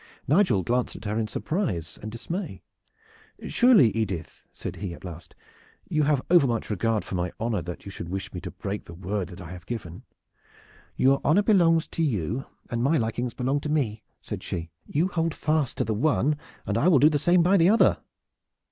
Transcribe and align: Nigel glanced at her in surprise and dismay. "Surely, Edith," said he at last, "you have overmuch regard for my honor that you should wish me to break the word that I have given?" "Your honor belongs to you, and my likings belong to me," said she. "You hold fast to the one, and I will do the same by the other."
Nigel 0.27 0.63
glanced 0.63 0.95
at 0.95 1.05
her 1.05 1.19
in 1.19 1.27
surprise 1.27 1.99
and 2.01 2.11
dismay. 2.11 2.63
"Surely, 3.47 3.91
Edith," 3.91 4.45
said 4.51 4.77
he 4.77 4.95
at 4.95 5.05
last, 5.05 5.35
"you 5.87 6.01
have 6.05 6.23
overmuch 6.27 6.71
regard 6.71 7.05
for 7.05 7.13
my 7.13 7.31
honor 7.39 7.61
that 7.61 7.85
you 7.85 7.91
should 7.91 8.09
wish 8.09 8.33
me 8.33 8.41
to 8.41 8.49
break 8.49 8.85
the 8.85 8.95
word 8.95 9.29
that 9.29 9.39
I 9.41 9.51
have 9.51 9.67
given?" 9.67 10.01
"Your 10.95 11.21
honor 11.23 11.43
belongs 11.43 11.87
to 11.89 12.01
you, 12.01 12.45
and 12.71 12.81
my 12.81 12.97
likings 12.97 13.35
belong 13.35 13.59
to 13.59 13.69
me," 13.69 14.01
said 14.23 14.41
she. 14.41 14.71
"You 14.87 15.07
hold 15.09 15.35
fast 15.35 15.77
to 15.77 15.83
the 15.83 15.93
one, 15.93 16.35
and 16.65 16.79
I 16.79 16.87
will 16.87 16.97
do 16.97 17.09
the 17.09 17.19
same 17.19 17.43
by 17.43 17.55
the 17.57 17.69
other." 17.69 17.99